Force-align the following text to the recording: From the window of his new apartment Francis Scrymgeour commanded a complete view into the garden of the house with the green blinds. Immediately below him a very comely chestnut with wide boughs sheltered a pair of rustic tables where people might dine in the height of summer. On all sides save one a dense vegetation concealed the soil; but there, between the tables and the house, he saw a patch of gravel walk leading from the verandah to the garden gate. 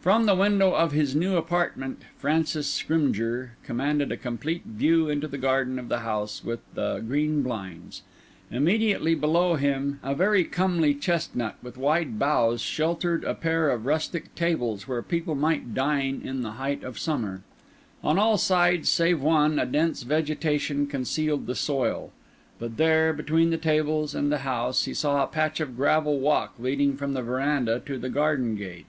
From 0.00 0.26
the 0.26 0.34
window 0.34 0.74
of 0.74 0.90
his 0.90 1.14
new 1.14 1.36
apartment 1.36 2.02
Francis 2.18 2.66
Scrymgeour 2.66 3.52
commanded 3.62 4.10
a 4.10 4.16
complete 4.16 4.64
view 4.66 5.08
into 5.08 5.28
the 5.28 5.38
garden 5.38 5.78
of 5.78 5.88
the 5.88 6.00
house 6.00 6.42
with 6.42 6.58
the 6.74 6.98
green 6.98 7.42
blinds. 7.44 8.02
Immediately 8.50 9.14
below 9.14 9.54
him 9.54 10.00
a 10.02 10.16
very 10.16 10.42
comely 10.42 10.96
chestnut 10.96 11.54
with 11.62 11.76
wide 11.76 12.18
boughs 12.18 12.60
sheltered 12.60 13.22
a 13.22 13.34
pair 13.36 13.70
of 13.70 13.86
rustic 13.86 14.34
tables 14.34 14.88
where 14.88 15.00
people 15.00 15.36
might 15.36 15.74
dine 15.74 16.22
in 16.24 16.42
the 16.42 16.54
height 16.58 16.82
of 16.82 16.98
summer. 16.98 17.42
On 18.02 18.18
all 18.18 18.38
sides 18.38 18.88
save 18.88 19.20
one 19.20 19.60
a 19.60 19.64
dense 19.64 20.02
vegetation 20.02 20.88
concealed 20.88 21.46
the 21.46 21.54
soil; 21.54 22.10
but 22.58 22.78
there, 22.78 23.12
between 23.12 23.50
the 23.50 23.56
tables 23.56 24.12
and 24.12 24.32
the 24.32 24.38
house, 24.38 24.86
he 24.86 24.92
saw 24.92 25.22
a 25.22 25.28
patch 25.28 25.60
of 25.60 25.76
gravel 25.76 26.18
walk 26.18 26.54
leading 26.58 26.96
from 26.96 27.12
the 27.12 27.22
verandah 27.22 27.78
to 27.86 27.96
the 27.96 28.10
garden 28.10 28.56
gate. 28.56 28.86